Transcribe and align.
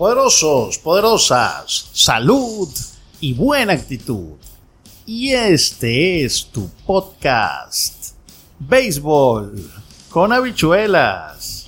Poderosos, 0.00 0.78
poderosas, 0.78 1.90
salud 1.92 2.70
y 3.20 3.34
buena 3.34 3.74
actitud. 3.74 4.38
Y 5.04 5.32
este 5.32 6.24
es 6.24 6.46
tu 6.46 6.70
podcast, 6.86 8.14
Béisbol 8.58 9.62
con 10.08 10.32
habichuelas. 10.32 11.66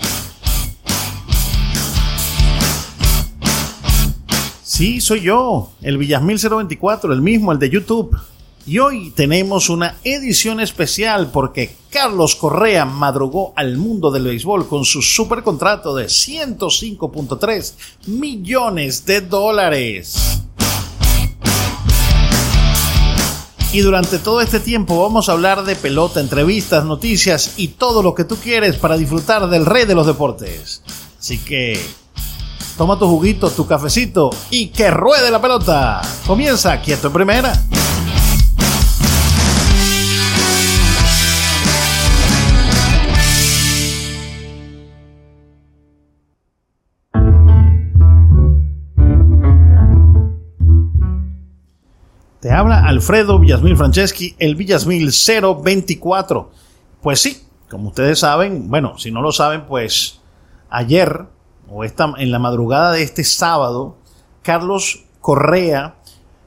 Sí, 4.63 5.03
soy 5.03 5.21
yo, 5.21 5.71
el 5.83 5.99
Villasmil 5.99 6.39
024, 6.39 7.13
el 7.13 7.21
mismo, 7.21 7.53
el 7.53 7.59
de 7.59 7.69
YouTube. 7.69 8.19
Y 8.65 8.79
hoy 8.79 9.11
tenemos 9.11 9.69
una 9.71 9.97
edición 10.05 10.61
especial 10.61 11.33
porque 11.33 11.75
Carlos 11.91 12.37
Correa 12.37 12.85
madrugó 12.85 13.53
al 13.57 13.77
mundo 13.77 14.13
del 14.13 14.23
béisbol 14.23 14.69
con 14.69 14.85
su 14.85 15.03
super 15.03 15.43
contrato 15.43 15.97
de 15.97 16.07
105.3 16.07 17.73
millones 18.07 19.05
de 19.05 19.21
dólares. 19.23 20.43
Y 23.73 23.81
durante 23.81 24.21
todo 24.21 24.41
este 24.41 24.61
tiempo 24.61 25.03
vamos 25.03 25.29
a 25.29 25.33
hablar 25.33 25.65
de 25.65 25.75
pelota, 25.75 26.21
entrevistas, 26.21 26.85
noticias 26.85 27.55
y 27.57 27.69
todo 27.69 28.01
lo 28.01 28.15
que 28.15 28.25
tú 28.25 28.37
quieres 28.37 28.77
para 28.77 28.97
disfrutar 28.97 29.49
del 29.49 29.67
rey 29.67 29.87
de 29.87 29.97
los 29.97 30.07
deportes. 30.07 30.83
Así 31.19 31.39
que 31.39 31.81
toma 32.79 32.97
tu 32.97 33.09
juguito, 33.09 33.51
tu 33.51 33.67
cafecito 33.67 34.31
y 34.51 34.69
que 34.69 34.89
ruede 34.89 35.33
la 35.33 35.41
pelota. 35.41 36.01
Comienza 36.29 36.81
quieto 36.81 37.09
en 37.09 37.13
primera. 37.13 37.61
Te 52.43 52.51
habla 52.51 52.87
Alfredo 52.89 53.39
Villasmil 53.39 53.77
Franceschi, 53.77 54.35
el 54.41 54.57
Villasmil 54.57 55.13
024. 55.13 56.51
Pues 57.01 57.21
sí, 57.21 57.41
como 57.71 57.91
ustedes 57.91 58.19
saben, 58.19 58.69
bueno, 58.69 58.99
si 58.99 59.13
no 59.13 59.23
lo 59.23 59.31
saben, 59.31 59.69
pues 59.69 60.19
ayer 60.69 61.27
o 61.71 61.85
esta, 61.85 62.13
en 62.19 62.33
la 62.33 62.41
madrugada 62.41 62.91
de 62.91 63.05
este 63.05 63.23
sábado, 63.23 63.97
Carlos 64.43 65.05
Correa 65.21 65.95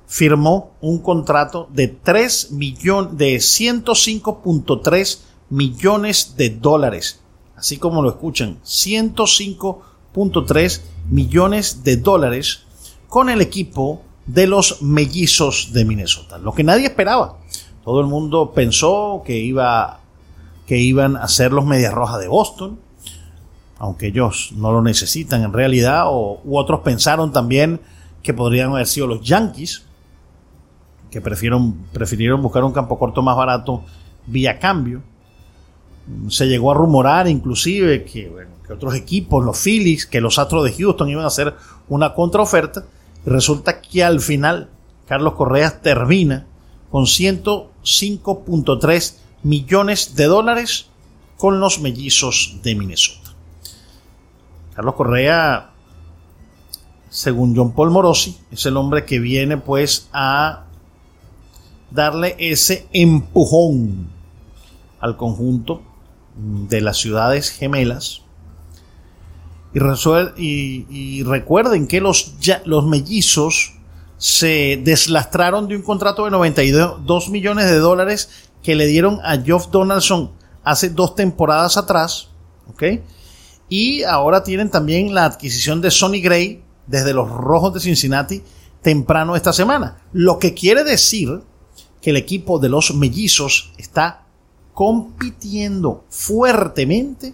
firmó 0.05 0.73
un 0.81 0.99
contrato 0.99 1.69
de 1.71 1.88
3 1.88 2.51
millones, 2.51 3.17
de 3.17 3.38
105.3 3.38 5.19
millones 5.49 6.35
de 6.35 6.49
dólares. 6.49 7.21
Así 7.55 7.77
como 7.77 8.01
lo 8.01 8.09
escuchan, 8.09 8.59
105.3 8.66 10.81
millones 11.09 11.85
de 11.85 11.95
dólares 11.95 12.63
con 13.07 13.29
el 13.29 13.39
equipo 13.39 14.01
de 14.26 14.48
los 14.48 14.81
mellizos 14.81 15.70
de 15.73 15.86
Minnesota. 15.86 16.38
Lo 16.38 16.54
que 16.54 16.64
nadie 16.64 16.88
esperaba. 16.88 17.38
Todo 17.84 18.02
el 18.02 18.08
mundo 18.08 18.52
pensó 18.54 19.22
que, 19.26 19.38
iba, 19.38 20.00
que 20.66 20.80
iban 20.80 21.16
a 21.16 21.28
ser 21.28 21.52
los 21.54 21.66
Medias 21.66 21.94
Rojas 21.94 22.20
de 22.20 22.28
Boston, 22.28 22.80
aunque 23.78 24.08
ellos 24.08 24.53
no 24.56 24.72
lo 24.72 24.81
necesitan 24.81 25.44
en 25.44 25.53
realidad, 25.53 26.06
o, 26.08 26.42
u 26.44 26.58
otros 26.58 26.80
pensaron 26.80 27.31
también 27.31 27.80
que 28.23 28.34
podrían 28.34 28.72
haber 28.72 28.88
sido 28.88 29.06
los 29.06 29.22
Yankees, 29.22 29.84
que 31.12 31.22
prefirieron, 31.22 31.73
prefirieron 31.94 32.42
buscar 32.42 32.64
un 32.64 32.73
campo 32.73 32.98
corto 32.98 33.22
más 33.22 33.38
barato 33.38 33.84
vía 34.26 34.58
cambio. 34.58 35.02
Se 36.30 36.48
llegó 36.48 36.72
a 36.72 36.73
rumorar 36.73 37.28
inclusive 37.28 38.03
que, 38.03 38.31
que 38.66 38.73
otros 38.73 38.96
equipos, 38.96 39.46
los 39.46 39.59
Phillies, 39.59 40.08
que 40.08 40.22
los 40.22 40.40
Astros 40.40 40.64
de 40.64 40.73
Houston 40.73 41.09
iban 41.09 41.23
a 41.23 41.28
hacer 41.28 41.53
una 41.88 42.14
contraoferta 42.14 42.85
resulta 43.25 43.81
que 43.81 44.03
al 44.03 44.19
final 44.19 44.69
Carlos 45.08 45.34
Correa 45.34 45.81
termina 45.81 46.46
con 46.91 47.06
105.3 47.06 49.16
millones 49.44 50.16
de 50.16 50.25
dólares 50.25 50.88
con 51.38 51.59
los 51.59 51.80
mellizos 51.80 52.59
de 52.64 52.75
Minnesota. 52.75 53.34
Carlos 54.75 54.96
Correa, 54.96 55.72
según 57.09 57.56
John 57.56 57.74
Paul 57.74 57.91
Morosi, 57.91 58.38
es 58.52 58.66
el 58.66 58.75
hombre 58.78 59.06
que 59.06 59.19
viene 59.19 59.58
pues 59.58 60.09
a 60.12 60.64
darle 61.91 62.35
ese 62.40 62.88
empujón 62.91 64.08
al 65.00 65.18
conjunto 65.18 65.84
de 66.35 66.81
las 66.81 66.97
ciudades 66.97 67.52
gemelas 67.52 68.25
y, 70.38 71.24
recuerden 71.24 71.88
que 71.88 72.00
los, 72.00 72.36
los 72.66 72.86
mellizos 72.86 73.74
se 74.18 74.81
deslastraron 74.84 75.68
de 75.68 75.75
un 75.75 75.81
contrato 75.81 76.24
de 76.25 76.31
92 76.31 77.30
millones 77.30 77.69
de 77.69 77.80
dólares 77.80 78.30
que 78.64 78.75
le 78.75 78.88
dieron 78.88 79.19
a 79.24 79.38
Geoff 79.38 79.68
Donaldson 79.69 80.31
hace 80.64 80.90
dos 80.90 81.16
temporadas 81.16 81.78
atrás. 81.78 82.30
¿ok? 82.69 82.84
Y 83.68 84.03
ahora 84.03 84.44
tienen 84.44 84.69
también 84.69 85.14
la 85.14 85.25
adquisición 85.25 85.81
de 85.81 85.91
Sonny 85.91 86.22
Gray 86.22 86.64
desde 86.88 87.14
los 87.14 87.30
Rojos 87.30 87.74
de 87.74 87.80
Cincinnati 87.80 88.41
temprano 88.81 89.35
esta 89.35 89.52
semana. 89.52 89.97
Lo 90.14 90.40
que 90.40 90.53
quiere 90.53 90.84
decir 90.84 91.41
que 92.02 92.12
el 92.12 92.18
equipo 92.18 92.59
de 92.59 92.69
los 92.69 92.94
mellizos 92.94 93.74
está 93.78 94.24
compitiendo 94.74 96.06
fuertemente 96.09 97.34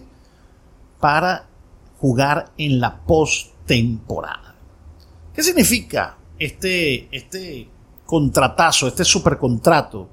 para 0.98 1.46
jugar 2.02 2.50
en 2.58 2.80
la 2.80 2.98
postemporada. 3.06 4.56
¿Qué 5.32 5.40
significa 5.40 6.18
este, 6.36 7.08
este 7.16 7.68
contratazo, 8.04 8.88
este 8.88 9.04
supercontrato 9.04 10.08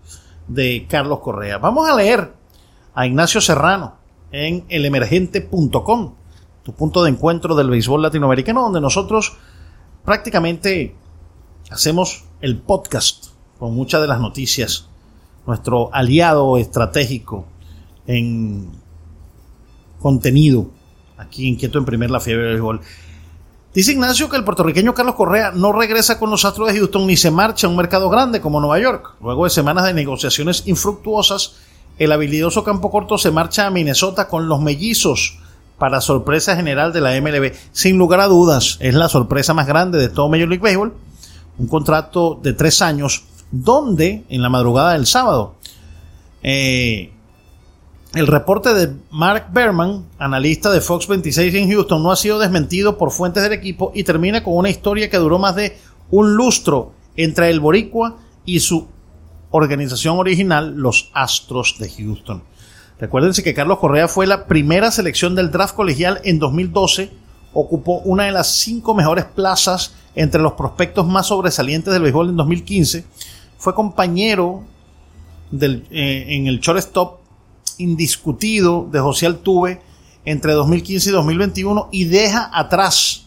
de 0.47 0.85
Carlos 0.87 1.19
Correa? 1.19 1.57
Vamos 1.57 1.89
a 1.89 1.95
leer 1.95 2.31
a 2.93 3.07
Ignacio 3.07 3.41
Serrano 3.41 3.95
en 4.31 4.65
elemergente.com, 4.69 6.13
tu 6.61 6.73
punto 6.73 7.03
de 7.03 7.09
encuentro 7.09 7.55
del 7.55 7.71
béisbol 7.71 8.03
latinoamericano, 8.03 8.61
donde 8.61 8.81
nosotros 8.81 9.39
prácticamente 10.05 10.95
hacemos 11.71 12.25
el 12.39 12.59
podcast 12.59 13.29
con 13.57 13.73
muchas 13.73 14.01
de 14.01 14.07
las 14.07 14.19
noticias, 14.21 14.87
nuestro 15.47 15.89
aliado 15.91 16.59
estratégico 16.59 17.47
en 18.05 18.69
contenido 19.99 20.69
aquí 21.29 21.47
inquieto 21.47 21.79
en 21.79 21.85
primer 21.85 22.11
la 22.11 22.19
fiebre 22.19 22.45
del 22.45 22.53
béisbol. 22.55 22.81
Dice 23.73 23.91
Ignacio 23.91 24.29
que 24.29 24.35
el 24.35 24.43
puertorriqueño 24.43 24.95
Carlos 24.95 25.15
Correa 25.15 25.51
no 25.51 25.71
regresa 25.71 26.17
con 26.17 26.31
los 26.31 26.43
Astros 26.43 26.67
de 26.67 26.77
Houston 26.79 27.05
ni 27.05 27.15
se 27.15 27.29
marcha 27.29 27.67
a 27.67 27.69
un 27.69 27.77
mercado 27.77 28.09
grande 28.09 28.41
como 28.41 28.59
Nueva 28.59 28.79
York. 28.79 29.13
Luego 29.21 29.43
de 29.43 29.51
semanas 29.51 29.85
de 29.85 29.93
negociaciones 29.93 30.63
infructuosas, 30.65 31.53
el 31.99 32.11
habilidoso 32.11 32.63
campo 32.63 32.89
corto 32.89 33.19
se 33.19 33.29
marcha 33.29 33.67
a 33.67 33.69
Minnesota 33.69 34.27
con 34.27 34.49
los 34.49 34.59
mellizos 34.59 35.37
para 35.77 36.01
sorpresa 36.01 36.55
general 36.55 36.91
de 36.93 37.01
la 37.01 37.21
MLB. 37.21 37.53
Sin 37.71 37.97
lugar 37.99 38.21
a 38.21 38.27
dudas, 38.27 38.77
es 38.81 38.95
la 38.95 39.07
sorpresa 39.07 39.53
más 39.53 39.67
grande 39.67 39.99
de 39.99 40.09
todo 40.09 40.29
Major 40.29 40.49
League 40.49 40.63
Baseball. 40.63 40.93
Un 41.59 41.67
contrato 41.67 42.39
de 42.41 42.53
tres 42.53 42.81
años, 42.81 43.23
donde 43.51 44.23
en 44.29 44.41
la 44.41 44.49
madrugada 44.49 44.93
del 44.93 45.05
sábado 45.05 45.55
eh, 46.41 47.11
el 48.15 48.25
reporte 48.25 48.73
de 48.73 48.95
Mark 49.11 49.49
Berman, 49.53 50.05
analista 50.17 50.71
de 50.71 50.81
Fox 50.81 51.07
26 51.07 51.53
en 51.53 51.69
Houston, 51.69 52.01
no 52.01 52.11
ha 52.11 52.15
sido 52.15 52.39
desmentido 52.39 52.97
por 52.97 53.11
fuentes 53.11 53.43
del 53.43 53.53
equipo 53.53 53.91
y 53.93 54.03
termina 54.03 54.43
con 54.43 54.55
una 54.55 54.69
historia 54.69 55.09
que 55.09 55.17
duró 55.17 55.37
más 55.37 55.55
de 55.55 55.77
un 56.09 56.35
lustro 56.35 56.93
entre 57.15 57.49
el 57.51 57.59
Boricua 57.59 58.17
y 58.45 58.61
su 58.61 58.87
organización 59.51 60.17
original, 60.17 60.75
los 60.75 61.11
Astros 61.13 61.75
de 61.79 61.89
Houston. 61.89 62.43
Recuérdense 62.99 63.43
que 63.43 63.53
Carlos 63.53 63.77
Correa 63.77 64.07
fue 64.07 64.25
la 64.25 64.47
primera 64.47 64.89
selección 64.89 65.35
del 65.35 65.51
draft 65.51 65.75
colegial 65.75 66.19
en 66.23 66.39
2012, 66.39 67.11
ocupó 67.53 67.99
una 67.99 68.25
de 68.25 68.31
las 68.31 68.47
cinco 68.47 68.95
mejores 68.95 69.25
plazas 69.25 69.93
entre 70.15 70.41
los 70.41 70.53
prospectos 70.53 71.05
más 71.05 71.27
sobresalientes 71.27 71.93
del 71.93 72.01
béisbol 72.01 72.29
en 72.29 72.37
2015, 72.37 73.05
fue 73.57 73.75
compañero 73.75 74.63
eh, 75.61 76.25
en 76.27 76.47
el 76.47 76.59
shortstop 76.59 77.18
indiscutido 77.79 78.87
de 78.91 78.99
José 78.99 79.25
Altuve 79.25 79.81
entre 80.25 80.53
2015 80.53 81.09
y 81.09 81.13
2021 81.13 81.89
y 81.91 82.05
deja 82.05 82.51
atrás 82.53 83.25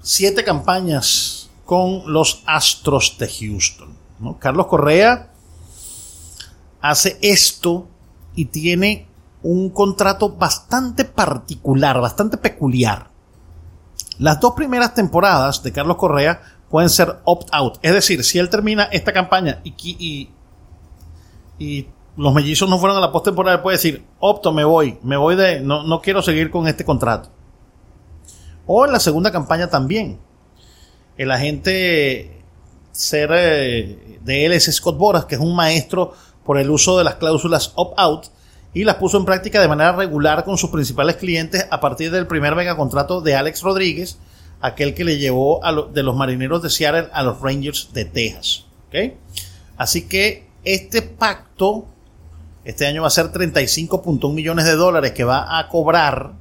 siete 0.00 0.44
campañas 0.44 1.50
con 1.64 2.12
los 2.12 2.42
Astros 2.46 3.16
de 3.18 3.28
Houston. 3.28 3.96
Carlos 4.38 4.66
Correa 4.66 5.32
hace 6.80 7.18
esto 7.22 7.88
y 8.36 8.44
tiene 8.44 9.08
un 9.42 9.70
contrato 9.70 10.30
bastante 10.30 11.04
particular, 11.04 12.00
bastante 12.00 12.36
peculiar. 12.36 13.10
Las 14.18 14.38
dos 14.40 14.52
primeras 14.54 14.94
temporadas 14.94 15.62
de 15.62 15.72
Carlos 15.72 15.96
Correa 15.96 16.40
pueden 16.70 16.90
ser 16.90 17.20
opt-out, 17.24 17.78
es 17.82 17.92
decir, 17.92 18.22
si 18.24 18.38
él 18.38 18.48
termina 18.48 18.84
esta 18.84 19.12
campaña 19.12 19.60
y, 19.64 19.74
y 19.76 20.30
los 22.16 22.32
mellizos 22.32 22.68
no 22.68 22.78
fueron 22.78 22.96
a 22.96 23.00
la 23.00 23.12
postemporada, 23.12 23.62
puede 23.62 23.76
decir, 23.76 24.04
opto, 24.20 24.52
me 24.52 24.64
voy, 24.64 24.98
me 25.02 25.16
voy 25.16 25.36
de, 25.36 25.60
no, 25.60 25.82
no 25.82 26.00
quiero 26.00 26.22
seguir 26.22 26.50
con 26.50 26.68
este 26.68 26.84
contrato. 26.84 27.30
o 28.66 28.86
en 28.86 28.92
la 28.92 29.00
segunda 29.00 29.30
campaña 29.30 29.68
también. 29.68 30.18
El 31.16 31.30
agente 31.30 32.42
ser 32.92 33.30
eh, 33.32 34.18
de 34.22 34.46
él 34.46 34.52
es 34.52 34.64
Scott 34.72 34.96
Boras, 34.96 35.24
que 35.24 35.34
es 35.34 35.40
un 35.40 35.54
maestro 35.54 36.12
por 36.44 36.58
el 36.58 36.70
uso 36.70 36.98
de 36.98 37.04
las 37.04 37.16
cláusulas 37.16 37.72
opt-out 37.74 38.26
y 38.72 38.84
las 38.84 38.96
puso 38.96 39.18
en 39.18 39.24
práctica 39.24 39.60
de 39.60 39.68
manera 39.68 39.92
regular 39.92 40.44
con 40.44 40.58
sus 40.58 40.70
principales 40.70 41.16
clientes 41.16 41.66
a 41.70 41.80
partir 41.80 42.10
del 42.10 42.26
primer 42.26 42.56
megacontrato 42.56 43.20
de 43.20 43.34
Alex 43.34 43.62
Rodríguez, 43.62 44.18
aquel 44.60 44.94
que 44.94 45.04
le 45.04 45.18
llevó 45.18 45.60
de 45.92 46.02
los 46.02 46.16
marineros 46.16 46.62
de 46.62 46.70
Seattle 46.70 47.08
a 47.12 47.22
los 47.22 47.40
Rangers 47.40 47.90
de 47.92 48.04
Texas. 48.04 48.64
Así 49.76 50.08
que 50.08 50.43
este 50.64 51.02
pacto, 51.02 51.86
este 52.64 52.86
año 52.86 53.02
va 53.02 53.08
a 53.08 53.10
ser 53.10 53.26
35.1 53.26 54.32
millones 54.32 54.64
de 54.64 54.76
dólares 54.76 55.12
que 55.12 55.24
va 55.24 55.58
a 55.58 55.68
cobrar 55.68 56.32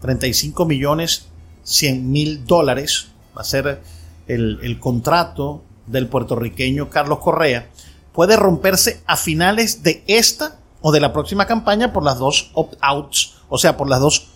35 0.00 0.64
millones 0.64 1.28
100 1.64 2.10
mil 2.10 2.46
dólares. 2.46 3.08
Va 3.36 3.42
a 3.42 3.44
ser 3.44 3.82
el, 4.26 4.58
el 4.62 4.78
contrato 4.80 5.62
del 5.86 6.08
puertorriqueño 6.08 6.88
Carlos 6.88 7.18
Correa. 7.18 7.68
Puede 8.12 8.36
romperse 8.36 9.02
a 9.06 9.16
finales 9.16 9.82
de 9.82 10.02
esta 10.06 10.58
o 10.80 10.92
de 10.92 11.00
la 11.00 11.12
próxima 11.12 11.46
campaña 11.46 11.92
por 11.92 12.04
las 12.04 12.18
dos 12.18 12.50
opt-outs, 12.54 13.34
o 13.48 13.58
sea, 13.58 13.76
por 13.76 13.88
las 13.88 14.00
dos 14.00 14.28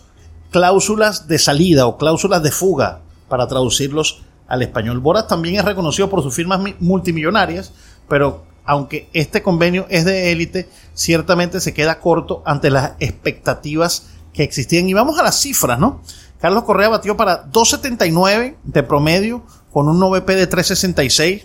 cláusulas 0.51 1.27
de 1.29 1.39
salida 1.39 1.87
o 1.87 1.97
cláusulas 1.97 2.43
de 2.43 2.51
fuga, 2.51 3.01
para 3.29 3.47
traducirlos 3.47 4.23
al 4.47 4.63
español. 4.63 5.01
Boras 5.01 5.27
también 5.27 5.57
es 5.57 5.65
reconocido 5.65 6.11
por 6.11 6.23
sus 6.23 6.35
firmas 6.35 6.61
multimillonarias, 6.79 7.73
pero 8.09 8.45
aunque 8.65 9.09
este 9.13 9.43
convenio 9.43 9.87
es 9.89 10.05
de 10.05 10.33
élite, 10.33 10.69
ciertamente 10.95 11.61
se 11.61 11.75
queda 11.75 12.01
corto 12.01 12.43
ante 12.45 12.71
las 12.71 12.93
expectativas 13.01 14.09
que 14.33 14.45
existían. 14.45 14.89
Y 14.89 14.95
vamos 14.95 15.19
a 15.19 15.23
las 15.23 15.41
cifras, 15.41 15.79
¿no? 15.79 16.01
Carlos 16.41 16.65
Correa 16.65 16.89
batió 16.89 17.17
para 17.17 17.47
2.79 17.51 18.57
de 18.65 18.83
promedio 18.83 19.43
con 19.73 19.89
un 19.89 20.03
OVP 20.03 20.35
de 20.35 20.51
3.66, 20.51 21.45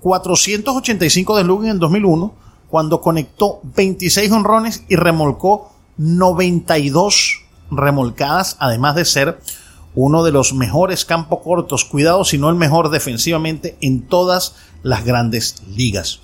485 0.00 1.36
de 1.36 1.44
Lugan 1.44 1.70
en 1.70 1.78
2001, 1.78 2.34
cuando 2.68 3.00
conectó 3.00 3.60
26 3.62 4.30
honrones 4.32 4.84
y 4.88 4.96
remolcó 4.96 5.72
92 5.96 7.42
remolcadas, 7.70 8.56
además 8.58 8.96
de 8.96 9.04
ser 9.04 9.40
uno 9.94 10.24
de 10.24 10.32
los 10.32 10.52
mejores 10.52 11.04
campos 11.04 11.40
cortos, 11.42 11.84
cuidado 11.84 12.24
si 12.24 12.36
no 12.36 12.50
el 12.50 12.56
mejor 12.56 12.90
defensivamente 12.90 13.76
en 13.80 14.02
todas 14.02 14.56
las 14.82 15.04
grandes 15.04 15.62
ligas. 15.68 16.20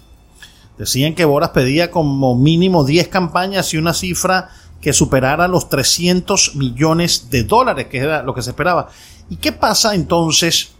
Decían 0.80 1.14
que 1.14 1.26
Boras 1.26 1.50
pedía 1.50 1.90
como 1.90 2.34
mínimo 2.34 2.84
10 2.84 3.08
campañas 3.08 3.74
y 3.74 3.76
una 3.76 3.92
cifra 3.92 4.48
que 4.80 4.94
superara 4.94 5.46
los 5.46 5.68
300 5.68 6.56
millones 6.56 7.28
de 7.28 7.44
dólares, 7.44 7.88
que 7.88 7.98
era 7.98 8.22
lo 8.22 8.32
que 8.34 8.40
se 8.40 8.48
esperaba. 8.48 8.88
¿Y 9.28 9.36
qué 9.36 9.52
pasa 9.52 9.94
entonces? 9.94 10.70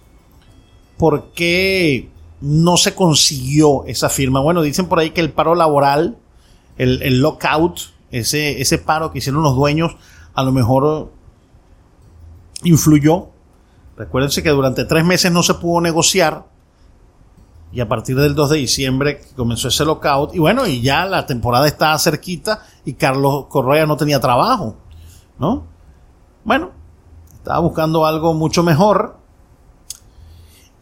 ¿Por 0.96 1.32
qué 1.32 2.08
no 2.40 2.78
se 2.78 2.94
consiguió 2.94 3.84
esa 3.84 4.08
firma. 4.08 4.40
Bueno, 4.40 4.62
dicen 4.62 4.86
por 4.86 4.98
ahí 4.98 5.10
que 5.10 5.20
el 5.20 5.32
paro 5.32 5.54
laboral, 5.54 6.16
el, 6.78 7.20
lockout, 7.20 7.80
ese, 8.10 8.60
ese 8.62 8.78
paro 8.78 9.12
que 9.12 9.18
hicieron 9.18 9.42
los 9.42 9.54
dueños, 9.54 9.96
a 10.32 10.42
lo 10.42 10.50
mejor 10.50 11.12
influyó. 12.64 13.28
Recuérdense 13.98 14.42
que 14.42 14.48
durante 14.48 14.86
tres 14.86 15.04
meses 15.04 15.30
no 15.30 15.42
se 15.42 15.52
pudo 15.52 15.82
negociar 15.82 16.46
y 17.72 17.80
a 17.80 17.88
partir 17.88 18.16
del 18.16 18.34
2 18.34 18.50
de 18.50 18.56
diciembre 18.58 19.22
comenzó 19.36 19.68
ese 19.68 19.84
lockout 19.84 20.34
y 20.34 20.38
bueno, 20.38 20.66
y 20.66 20.80
ya 20.80 21.06
la 21.06 21.26
temporada 21.26 21.66
estaba 21.68 21.98
cerquita 21.98 22.62
y 22.84 22.94
Carlos 22.94 23.46
Correa 23.48 23.86
no 23.86 23.96
tenía 23.96 24.20
trabajo, 24.20 24.76
¿no? 25.38 25.66
Bueno, 26.44 26.70
estaba 27.34 27.60
buscando 27.60 28.04
algo 28.06 28.34
mucho 28.34 28.62
mejor 28.62 29.18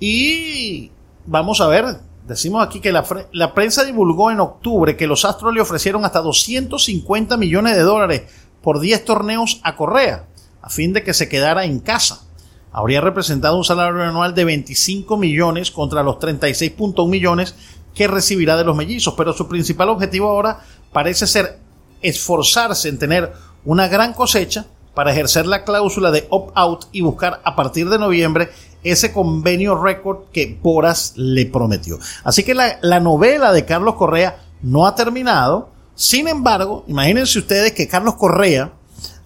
y 0.00 0.90
vamos 1.26 1.60
a 1.60 1.66
ver, 1.66 2.00
decimos 2.26 2.66
aquí 2.66 2.80
que 2.80 2.92
la, 2.92 3.54
prensa 3.54 3.84
divulgó 3.84 4.30
en 4.30 4.40
octubre 4.40 4.96
que 4.96 5.06
los 5.06 5.24
Astros 5.24 5.54
le 5.54 5.60
ofrecieron 5.60 6.04
hasta 6.04 6.20
250 6.20 7.36
millones 7.36 7.76
de 7.76 7.82
dólares 7.82 8.22
por 8.62 8.80
10 8.80 9.04
torneos 9.04 9.60
a 9.62 9.76
Correa, 9.76 10.26
a 10.62 10.70
fin 10.70 10.92
de 10.92 11.02
que 11.02 11.14
se 11.14 11.28
quedara 11.28 11.64
en 11.64 11.80
casa. 11.80 12.27
Habría 12.72 13.00
representado 13.00 13.56
un 13.56 13.64
salario 13.64 14.02
anual 14.02 14.34
de 14.34 14.44
25 14.44 15.16
millones 15.16 15.70
contra 15.70 16.02
los 16.02 16.16
36.1 16.16 17.08
millones 17.08 17.54
que 17.94 18.06
recibirá 18.06 18.56
de 18.56 18.64
los 18.64 18.76
mellizos, 18.76 19.14
pero 19.16 19.32
su 19.32 19.48
principal 19.48 19.88
objetivo 19.88 20.28
ahora 20.28 20.60
parece 20.92 21.26
ser 21.26 21.58
esforzarse 22.02 22.88
en 22.88 22.98
tener 22.98 23.32
una 23.64 23.88
gran 23.88 24.12
cosecha 24.12 24.66
para 24.94 25.12
ejercer 25.12 25.46
la 25.46 25.64
cláusula 25.64 26.10
de 26.10 26.26
opt-out 26.30 26.86
y 26.92 27.00
buscar 27.00 27.40
a 27.44 27.54
partir 27.56 27.88
de 27.88 27.98
noviembre 27.98 28.50
ese 28.82 29.12
convenio 29.12 29.80
récord 29.80 30.24
que 30.32 30.58
Boras 30.60 31.12
le 31.16 31.46
prometió. 31.46 31.98
Así 32.24 32.42
que 32.44 32.54
la, 32.54 32.78
la 32.82 33.00
novela 33.00 33.52
de 33.52 33.64
Carlos 33.64 33.94
Correa 33.94 34.40
no 34.62 34.86
ha 34.86 34.94
terminado. 34.94 35.70
Sin 35.94 36.28
embargo, 36.28 36.84
imagínense 36.86 37.38
ustedes 37.38 37.72
que 37.72 37.88
Carlos 37.88 38.14
Correa 38.14 38.72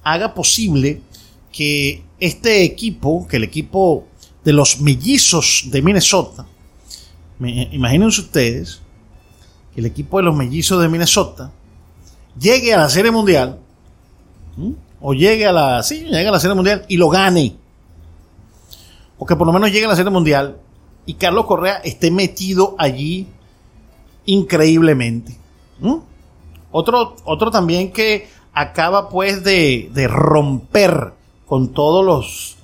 haga 0.03 0.35
posible 0.35 1.01
que 1.53 2.05
este 2.27 2.65
equipo, 2.65 3.27
que 3.29 3.37
el 3.37 3.45
equipo 3.45 4.07
de 4.45 4.53
los 4.53 4.81
mellizos 4.81 5.65
de 5.67 5.83
Minnesota, 5.83 6.47
imagínense 7.39 8.21
ustedes 8.21 8.81
que 9.75 9.81
el 9.81 9.87
equipo 9.87 10.19
de 10.19 10.25
los 10.25 10.37
mellizos 10.37 10.81
de 10.81 10.89
Minnesota 10.89 11.51
llegue 12.39 12.75
a 12.75 12.79
la 12.79 12.89
Serie 12.89 13.11
Mundial, 13.11 13.59
o 15.01 15.15
llegue 15.15 15.47
a 15.47 15.53
la, 15.53 15.83
sí, 15.83 16.05
llegue 16.05 16.29
a 16.29 16.33
la 16.33 16.41
Serie 16.41 16.55
Mundial 16.55 16.85
y 16.89 16.97
lo 16.97 17.09
gane 17.09 17.57
o 19.23 19.27
que 19.27 19.37
por 19.37 19.47
lo 19.47 19.53
menos 19.53 19.71
llegue 19.71 19.87
a 19.87 19.89
la 19.89 19.95
Serie 19.95 20.11
Mundial 20.11 20.59
y 21.07 21.15
Carlos 21.15 21.47
Correa 21.47 21.77
esté 21.85 22.11
metido 22.11 22.75
allí 22.77 23.29
increíblemente. 24.27 25.37
Otro, 26.73 27.15
otro 27.25 27.51
también 27.53 27.93
que 27.93 28.29
acaba 28.53 29.09
pues 29.09 29.45
de, 29.45 29.91
romper 30.09 31.13
con 31.53 31.69
todos 31.75 32.03
los 32.03 32.57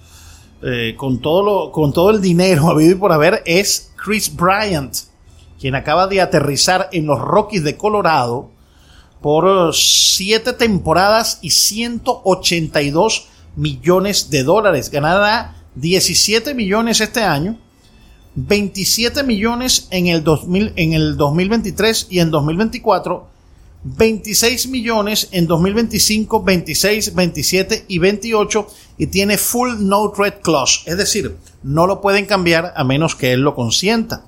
eh, 0.62 0.94
con 0.96 1.18
todo 1.18 1.72
con 1.72 1.92
todo 1.92 2.08
el 2.08 2.22
dinero 2.22 2.68
habido 2.70 2.92
y 2.92 2.94
por 2.94 3.12
haber 3.12 3.42
es 3.44 3.92
Chris 4.02 4.34
Bryant, 4.34 4.96
quien 5.60 5.74
acaba 5.74 6.06
de 6.06 6.22
aterrizar 6.22 6.88
en 6.92 7.04
los 7.04 7.20
Rockies 7.20 7.64
de 7.64 7.76
Colorado 7.76 8.48
por 9.20 9.74
siete 9.74 10.54
temporadas 10.54 11.38
y 11.42 11.50
182 11.50 13.28
millones 13.56 14.30
de 14.30 14.42
dólares. 14.42 14.90
Ganará 14.90 15.54
17 15.74 16.54
millones 16.54 17.02
este 17.02 17.22
año, 17.22 17.58
27 18.36 19.22
millones 19.22 19.86
en 19.90 20.06
el, 20.06 20.24
2000, 20.24 20.72
en 20.76 20.94
el 20.94 21.18
2023 21.18 22.06
y 22.08 22.20
en 22.20 22.30
2024, 22.30 23.28
26 23.84 24.68
millones 24.68 25.28
en 25.30 25.46
2025, 25.46 26.42
26, 26.42 27.14
27 27.14 27.84
y 27.88 27.98
28 27.98 28.66
y 28.98 29.06
tiene 29.06 29.38
full 29.38 29.70
no 29.80 30.10
trade 30.10 30.40
clause, 30.40 30.80
es 30.86 30.96
decir, 30.98 31.36
no 31.62 31.86
lo 31.86 32.00
pueden 32.00 32.26
cambiar 32.26 32.72
a 32.76 32.84
menos 32.84 33.14
que 33.14 33.32
él 33.32 33.40
lo 33.40 33.54
consienta. 33.54 34.24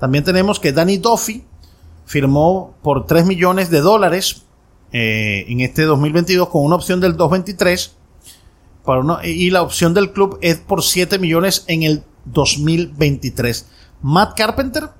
También 0.00 0.24
tenemos 0.24 0.58
que 0.58 0.72
Danny 0.72 0.96
Duffy 0.96 1.44
firmó 2.06 2.74
por 2.82 3.06
3 3.06 3.26
millones 3.26 3.70
de 3.70 3.80
dólares 3.80 4.42
eh, 4.92 5.44
en 5.48 5.60
este 5.60 5.82
2022 5.82 6.48
con 6.48 6.64
una 6.64 6.76
opción 6.76 7.00
del 7.00 7.16
223 7.16 7.96
y 9.24 9.50
la 9.50 9.62
opción 9.62 9.94
del 9.94 10.12
club 10.12 10.38
es 10.42 10.56
por 10.56 10.82
7 10.82 11.18
millones 11.18 11.64
en 11.68 11.82
el 11.84 12.02
2023. 12.26 13.66
Matt 14.02 14.36
Carpenter 14.36 14.90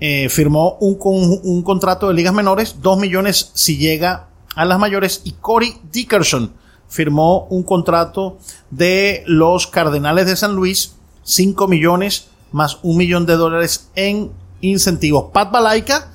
eh, 0.00 0.28
firmó 0.28 0.76
un, 0.80 0.98
un, 1.42 1.62
contrato 1.62 2.08
de 2.08 2.14
ligas 2.14 2.34
menores, 2.34 2.76
2 2.82 2.98
millones 2.98 3.50
si 3.54 3.78
llega 3.78 4.28
a 4.54 4.64
las 4.64 4.78
mayores, 4.78 5.22
y 5.24 5.32
Corey 5.32 5.76
Dickerson 5.90 6.52
firmó 6.88 7.46
un 7.50 7.62
contrato 7.62 8.38
de 8.70 9.22
los 9.26 9.66
Cardenales 9.66 10.26
de 10.26 10.36
San 10.36 10.54
Luis, 10.54 10.94
5 11.24 11.68
millones 11.68 12.28
más 12.52 12.78
un 12.82 12.96
millón 12.96 13.26
de 13.26 13.36
dólares 13.36 13.90
en 13.94 14.30
incentivos. 14.60 15.30
Pat 15.32 15.50
Balaika 15.50 16.10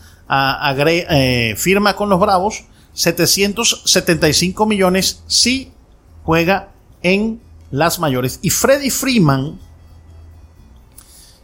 eh, 0.87 1.55
firma 1.57 1.95
con 1.95 2.09
los 2.09 2.19
Bravos 2.19 2.63
775 2.93 4.65
millones 4.65 5.23
si 5.27 5.71
juega 6.23 6.69
en 7.03 7.41
las 7.69 7.99
mayores. 7.99 8.39
Y 8.41 8.49
Freddy 8.49 8.89
Freeman, 8.89 9.59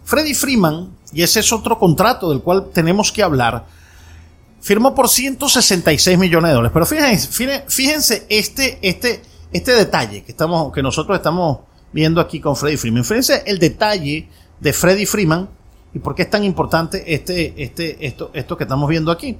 Freddy 0.07 0.33
Freeman, 0.33 0.89
y 1.11 1.21
ese 1.21 1.41
es 1.41 1.51
otro 1.51 1.77
contrato 1.77 2.29
del 2.29 2.39
cual 2.39 2.69
tenemos 2.71 3.11
que 3.11 3.21
hablar, 3.21 3.65
firmó 4.61 4.95
por 4.95 5.09
166 5.09 6.17
millones 6.17 6.47
de 6.47 6.55
dólares. 6.55 6.71
Pero 6.73 6.85
fíjense, 6.85 7.65
fíjense 7.67 8.25
este, 8.29 8.79
este, 8.81 9.21
este 9.51 9.71
detalle 9.73 10.23
que, 10.23 10.31
estamos, 10.31 10.71
que 10.71 10.81
nosotros 10.81 11.17
estamos 11.17 11.59
viendo 11.91 12.21
aquí 12.21 12.39
con 12.39 12.55
Freddy 12.55 12.77
Freeman. 12.77 13.03
Fíjense 13.03 13.43
el 13.45 13.59
detalle 13.59 14.29
de 14.61 14.71
Freddy 14.71 15.05
Freeman 15.05 15.49
y 15.93 15.99
por 15.99 16.15
qué 16.15 16.21
es 16.21 16.29
tan 16.29 16.45
importante 16.45 17.03
este, 17.13 17.61
este, 17.61 18.07
esto, 18.07 18.31
esto 18.33 18.55
que 18.55 18.63
estamos 18.63 18.87
viendo 18.87 19.11
aquí. 19.11 19.37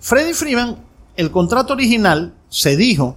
Freddy 0.00 0.32
Freeman, 0.32 0.78
el 1.18 1.30
contrato 1.30 1.74
original 1.74 2.32
se 2.48 2.78
dijo 2.78 3.14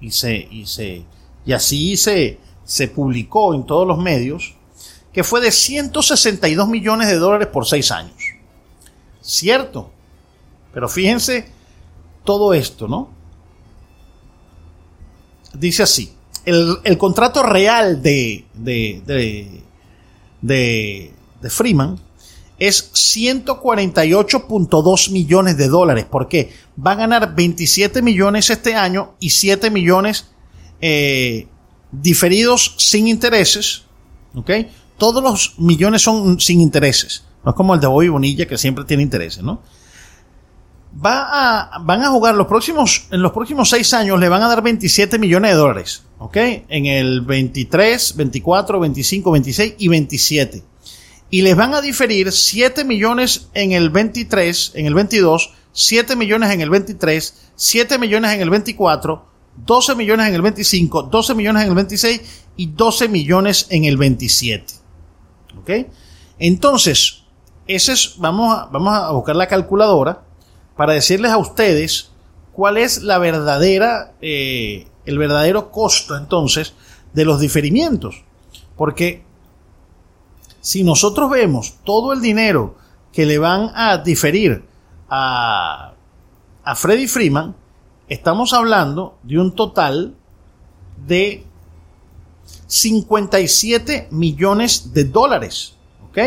y 0.00 0.10
se, 0.10 0.36
y 0.50 0.64
se, 0.64 1.04
y 1.44 1.52
así 1.52 1.98
se, 1.98 2.38
se 2.64 2.88
publicó 2.88 3.52
en 3.52 3.66
todos 3.66 3.86
los 3.86 3.98
medios 3.98 4.56
que 5.16 5.24
fue 5.24 5.40
de 5.40 5.50
162 5.50 6.68
millones 6.68 7.08
de 7.08 7.16
dólares 7.16 7.48
por 7.48 7.66
seis 7.66 7.90
años. 7.90 8.22
Cierto, 9.22 9.90
pero 10.74 10.90
fíjense 10.90 11.48
todo 12.22 12.52
esto, 12.52 12.86
¿no? 12.86 13.08
Dice 15.54 15.84
así, 15.84 16.12
el, 16.44 16.98
contrato 16.98 17.42
real 17.42 18.02
de, 18.02 18.44
de, 18.52 19.00
de, 19.06 19.62
de, 20.42 21.14
de 21.40 21.50
Freeman 21.50 21.98
es 22.58 22.92
148.2 22.92 25.10
millones 25.12 25.56
de 25.56 25.68
dólares. 25.68 26.04
¿Por 26.04 26.28
qué? 26.28 26.52
Va 26.78 26.92
a 26.92 26.96
ganar 26.96 27.34
27 27.34 28.02
millones 28.02 28.50
este 28.50 28.74
año 28.74 29.14
y 29.18 29.30
7 29.30 29.70
millones 29.70 30.28
eh, 30.82 31.46
diferidos 31.90 32.74
sin 32.76 33.08
intereses. 33.08 33.84
¿Ok? 34.34 34.50
Todos 34.98 35.22
los 35.22 35.58
millones 35.58 36.02
son 36.02 36.40
sin 36.40 36.60
intereses. 36.60 37.24
No 37.44 37.50
es 37.50 37.56
como 37.56 37.74
el 37.74 37.80
de 37.80 37.86
Bobby 37.86 38.08
Bonilla 38.08 38.46
que 38.46 38.58
siempre 38.58 38.84
tiene 38.84 39.02
intereses, 39.02 39.42
¿no? 39.42 39.60
Va 41.04 41.74
a, 41.74 41.78
van 41.80 42.02
a 42.02 42.08
jugar 42.08 42.34
los 42.34 42.46
próximos, 42.46 43.06
en 43.10 43.20
los 43.20 43.32
próximos 43.32 43.68
seis 43.68 43.92
años 43.92 44.18
le 44.18 44.30
van 44.30 44.42
a 44.42 44.48
dar 44.48 44.62
27 44.62 45.18
millones 45.18 45.50
de 45.50 45.56
dólares. 45.56 46.02
¿Ok? 46.18 46.36
En 46.36 46.86
el 46.86 47.20
23, 47.20 48.16
24, 48.16 48.80
25, 48.80 49.30
26 49.30 49.74
y 49.78 49.88
27 49.88 50.64
y 51.30 51.42
les 51.42 51.56
van 51.56 51.74
a 51.74 51.80
diferir 51.80 52.30
7 52.32 52.84
millones 52.84 53.48
en 53.54 53.72
el 53.72 53.90
23, 53.90 54.72
en 54.74 54.86
el 54.86 54.94
22, 54.94 55.52
7 55.72 56.16
millones 56.16 56.50
en 56.52 56.60
el 56.60 56.70
23, 56.70 57.34
7 57.54 57.98
millones 57.98 58.32
en 58.32 58.40
el 58.40 58.50
24, 58.50 59.26
12 59.56 59.94
millones 59.96 60.28
en 60.28 60.34
el 60.34 60.42
25, 60.42 61.02
12 61.04 61.34
millones 61.34 61.62
en 61.62 61.68
el 61.68 61.74
26 61.74 62.20
y 62.56 62.66
12 62.66 63.08
millones 63.08 63.66
en 63.70 63.84
el 63.84 63.96
27. 63.96 64.74
¿Ok? 65.58 65.70
Entonces, 66.38 67.22
ese 67.66 67.92
es, 67.92 68.14
vamos 68.18 68.56
a, 68.56 68.66
vamos 68.66 68.94
a 68.94 69.10
buscar 69.10 69.36
la 69.36 69.48
calculadora 69.48 70.22
para 70.76 70.92
decirles 70.92 71.32
a 71.32 71.38
ustedes 71.38 72.10
cuál 72.52 72.76
es 72.76 73.02
la 73.02 73.18
verdadera, 73.18 74.14
eh, 74.20 74.86
el 75.04 75.18
verdadero 75.18 75.70
costo 75.70 76.16
entonces 76.16 76.74
de 77.12 77.24
los 77.24 77.40
diferimientos. 77.40 78.24
Porque 78.76 79.24
si 80.60 80.84
nosotros 80.84 81.30
vemos 81.30 81.76
todo 81.84 82.12
el 82.12 82.20
dinero 82.20 82.76
que 83.12 83.26
le 83.26 83.38
van 83.38 83.70
a 83.74 83.98
diferir 83.98 84.64
a, 85.08 85.94
a 86.64 86.74
Freddy 86.74 87.06
Freeman, 87.06 87.56
estamos 88.08 88.52
hablando 88.52 89.18
de 89.22 89.38
un 89.38 89.54
total 89.54 90.14
de 91.06 91.44
57 92.66 94.08
millones 94.10 94.92
de 94.92 95.04
dólares. 95.04 95.74
¿Ok? 96.08 96.18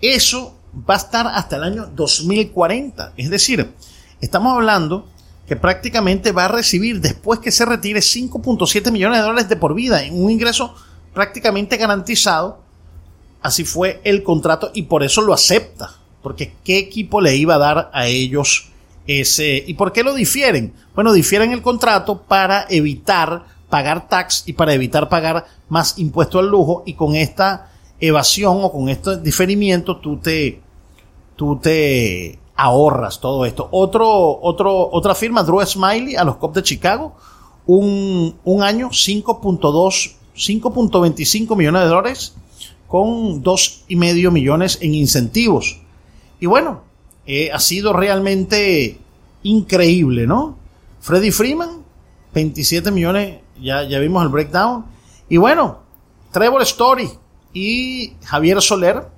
Eso 0.00 0.54
va 0.88 0.94
a 0.94 0.98
estar 0.98 1.26
hasta 1.26 1.56
el 1.56 1.64
año 1.64 1.86
2040. 1.86 3.14
Es 3.16 3.30
decir, 3.30 3.72
estamos 4.20 4.54
hablando 4.54 5.06
que 5.46 5.56
prácticamente 5.56 6.32
va 6.32 6.44
a 6.44 6.48
recibir 6.48 7.00
después 7.00 7.40
que 7.40 7.50
se 7.50 7.64
retire 7.64 8.00
5.7 8.00 8.90
millones 8.90 9.18
de 9.18 9.24
dólares 9.24 9.48
de 9.48 9.56
por 9.56 9.74
vida 9.74 10.04
en 10.04 10.22
un 10.22 10.30
ingreso 10.30 10.74
prácticamente 11.14 11.76
garantizado 11.76 12.68
así 13.42 13.64
fue 13.64 14.00
el 14.04 14.22
contrato 14.22 14.70
y 14.74 14.82
por 14.82 15.02
eso 15.02 15.22
lo 15.22 15.32
acepta. 15.32 15.94
Porque 16.22 16.54
¿qué 16.64 16.78
equipo 16.78 17.20
le 17.20 17.36
iba 17.36 17.54
a 17.54 17.58
dar 17.58 17.90
a 17.92 18.06
ellos 18.06 18.68
ese? 19.06 19.64
¿Y 19.66 19.74
por 19.74 19.92
qué 19.92 20.02
lo 20.02 20.14
difieren? 20.14 20.74
Bueno, 20.94 21.12
difieren 21.12 21.52
el 21.52 21.62
contrato 21.62 22.22
para 22.22 22.66
evitar 22.68 23.44
pagar 23.68 24.08
tax 24.08 24.44
y 24.46 24.52
para 24.52 24.74
evitar 24.74 25.08
pagar 25.08 25.46
más 25.68 25.98
impuesto 25.98 26.38
al 26.38 26.48
lujo 26.48 26.82
y 26.86 26.94
con 26.94 27.14
esta 27.14 27.70
evasión 28.00 28.58
o 28.62 28.72
con 28.72 28.88
este 28.88 29.18
diferimiento 29.18 29.98
tú 29.98 30.18
te, 30.18 30.60
tú 31.36 31.58
te 31.58 32.38
ahorras 32.56 33.20
todo 33.20 33.44
esto. 33.44 33.68
Otro, 33.70 34.40
otro, 34.40 34.90
otra 34.90 35.14
firma, 35.14 35.42
Drew 35.42 35.64
Smiley, 35.64 36.16
a 36.16 36.24
los 36.24 36.36
Cubs 36.36 36.54
de 36.54 36.62
Chicago, 36.62 37.14
un, 37.66 38.36
un 38.44 38.62
año 38.62 38.88
5.2, 38.88 40.14
5.25 40.34 41.56
millones 41.56 41.82
de 41.82 41.88
dólares 41.88 42.34
con 42.88 43.42
dos 43.42 43.84
y 43.86 43.96
medio 43.96 44.30
millones 44.30 44.78
en 44.80 44.94
incentivos. 44.94 45.80
Y 46.40 46.46
bueno, 46.46 46.82
eh, 47.26 47.50
ha 47.52 47.60
sido 47.60 47.92
realmente 47.92 48.98
increíble, 49.42 50.26
¿no? 50.26 50.56
Freddy 51.00 51.30
Freeman, 51.30 51.82
27 52.34 52.90
millones, 52.90 53.40
ya, 53.60 53.82
ya 53.84 53.98
vimos 53.98 54.22
el 54.22 54.28
breakdown. 54.28 54.86
Y 55.28 55.36
bueno, 55.36 55.78
Trevor 56.32 56.62
Story 56.62 57.10
y 57.52 58.14
Javier 58.24 58.60
Soler 58.62 59.08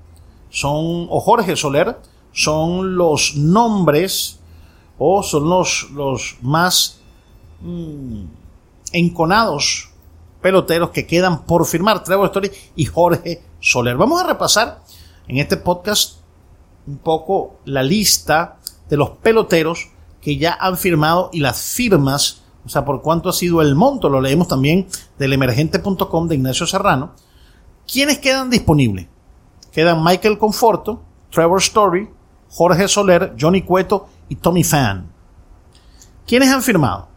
son, 0.51 1.07
o 1.09 1.21
Jorge 1.21 1.57
Soler, 1.57 1.97
son 2.33 2.97
los 2.97 3.37
nombres 3.37 4.39
o 4.99 5.23
son 5.23 5.49
los, 5.49 5.91
los 5.93 6.37
más 6.43 7.01
mm, 7.61 8.25
enconados 8.93 9.91
peloteros 10.41 10.91
que 10.91 11.07
quedan 11.07 11.45
por 11.45 11.67
firmar, 11.67 12.03
Trevor 12.03 12.27
Story 12.27 12.51
y 12.77 12.85
Jorge 12.87 13.43
Soler. 13.61 13.97
Vamos 13.97 14.21
a 14.21 14.27
repasar 14.27 14.83
en 15.29 15.39
este 15.39 15.57
podcast 15.57 16.19
un 16.87 16.99
poco 16.99 17.61
la 17.65 17.83
lista 17.83 18.59
de 18.89 18.97
los 18.97 19.11
peloteros 19.11 19.89
que 20.21 20.37
ya 20.37 20.57
han 20.61 20.77
firmado 20.77 21.31
y 21.33 21.41
las 21.41 21.61
firmas, 21.63 22.43
o 22.65 22.69
sea, 22.69 22.85
por 22.85 23.03
cuánto 23.03 23.29
ha 23.29 23.33
sido 23.33 23.63
el 23.63 23.75
monto, 23.75 24.09
lo 24.09 24.21
leemos 24.21 24.49
también 24.49 24.87
del 25.19 25.33
emergente.com 25.33 26.29
de 26.29 26.35
Ignacio 26.35 26.67
Serrano. 26.67 27.13
¿Quiénes 27.91 28.19
quedan 28.19 28.51
disponibles? 28.51 29.07
Quedan 29.73 30.05
Michael 30.05 30.39
Conforto, 30.39 31.03
Trevor 31.31 31.61
Story, 31.61 32.09
Jorge 32.51 32.89
Soler, 32.89 33.35
Johnny 33.41 33.63
Cueto 33.63 34.09
y 34.29 34.37
Tommy 34.37 34.65
Fan. 34.65 35.07
¿Quiénes 36.27 36.51
han 36.51 36.63
firmado? 36.63 37.09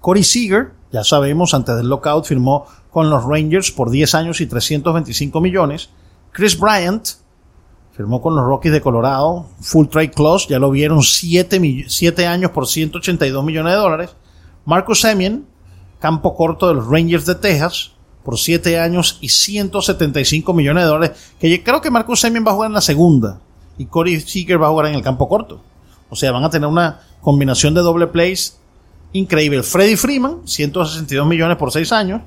Corey 0.00 0.24
Seager, 0.24 0.72
ya 0.90 1.04
sabemos, 1.04 1.54
antes 1.54 1.76
del 1.76 1.88
lockout 1.88 2.24
firmó 2.24 2.66
con 2.90 3.08
los 3.08 3.24
Rangers 3.24 3.70
por 3.70 3.90
10 3.90 4.14
años 4.14 4.40
y 4.40 4.46
325 4.46 5.40
millones. 5.40 5.90
Chris 6.32 6.58
Bryant 6.58 7.08
firmó 7.92 8.20
con 8.20 8.34
los 8.34 8.44
Rockies 8.44 8.72
de 8.72 8.80
Colorado, 8.80 9.46
full 9.60 9.86
trade 9.86 10.10
clause, 10.10 10.48
ya 10.48 10.58
lo 10.58 10.70
vieron 10.70 11.02
7, 11.02 11.84
7 11.88 12.26
años 12.26 12.50
por 12.50 12.66
182 12.66 13.44
millones 13.44 13.72
de 13.72 13.78
dólares. 13.78 14.16
Marcus 14.64 15.00
Semien, 15.00 15.46
campo 15.98 16.34
corto 16.34 16.68
de 16.68 16.74
los 16.74 16.86
Rangers 16.86 17.26
de 17.26 17.34
Texas, 17.34 17.92
por 18.24 18.38
7 18.38 18.78
años 18.78 19.18
y 19.20 19.28
175 19.28 20.52
millones 20.54 20.84
de 20.84 20.88
dólares. 20.88 21.32
Que 21.40 21.62
creo 21.62 21.80
que 21.80 21.90
Marcus 21.90 22.20
Semien 22.20 22.44
va 22.46 22.52
a 22.52 22.54
jugar 22.54 22.70
en 22.70 22.74
la 22.74 22.80
segunda 22.80 23.40
y 23.78 23.86
Corey 23.86 24.20
Seager 24.20 24.62
va 24.62 24.68
a 24.68 24.70
jugar 24.70 24.86
en 24.86 24.94
el 24.94 25.02
campo 25.02 25.28
corto. 25.28 25.60
O 26.08 26.16
sea, 26.16 26.30
van 26.32 26.44
a 26.44 26.50
tener 26.50 26.68
una 26.68 27.00
combinación 27.20 27.74
de 27.74 27.80
doble 27.80 28.06
plays 28.06 28.58
increíble. 29.12 29.62
Freddy 29.62 29.96
Freeman, 29.96 30.40
162 30.44 31.26
millones 31.26 31.56
por 31.56 31.72
6 31.72 31.92
años. 31.92 32.22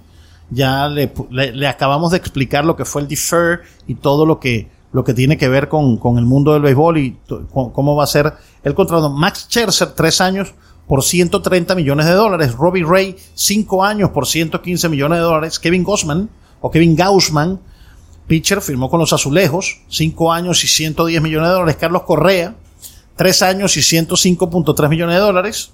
Ya 0.49 0.87
le, 0.87 1.67
acabamos 1.67 2.11
de 2.11 2.17
explicar 2.17 2.65
lo 2.65 2.75
que 2.75 2.85
fue 2.85 3.01
el 3.01 3.07
defer 3.07 3.61
y 3.87 3.95
todo 3.95 4.25
lo 4.25 4.39
que, 4.39 4.69
lo 4.91 5.03
que 5.03 5.13
tiene 5.13 5.37
que 5.37 5.49
ver 5.49 5.69
con, 5.69 5.97
con 5.97 6.19
el 6.19 6.25
mundo 6.25 6.53
del 6.53 6.61
béisbol 6.61 6.97
y 6.99 7.17
cómo 7.51 7.95
va 7.95 8.03
a 8.03 8.07
ser 8.07 8.33
el 8.63 8.75
contrato. 8.75 9.09
Max 9.09 9.47
Scherzer, 9.49 9.89
3 9.89 10.21
años 10.21 10.53
por 10.87 11.03
130 11.03 11.75
millones 11.75 12.05
de 12.05 12.13
dólares. 12.13 12.53
Robbie 12.53 12.85
Ray, 12.85 13.15
5 13.33 13.83
años 13.83 14.11
por 14.11 14.27
115 14.27 14.89
millones 14.89 15.19
de 15.19 15.23
dólares. 15.23 15.59
Kevin 15.59 15.83
Gossman 15.83 16.29
o 16.61 16.71
Kevin 16.71 16.95
Gaussman, 16.95 17.59
pitcher, 18.27 18.61
firmó 18.61 18.89
con 18.89 18.99
los 18.99 19.13
Azulejos, 19.13 19.81
5 19.89 20.33
años 20.33 20.63
y 20.63 20.67
110 20.67 21.21
millones 21.21 21.49
de 21.49 21.53
dólares. 21.53 21.77
Carlos 21.79 22.03
Correa, 22.03 22.55
3 23.15 23.41
años 23.43 23.77
y 23.77 23.81
105.3 23.81 24.89
millones 24.89 25.15
de 25.15 25.21
dólares. 25.21 25.71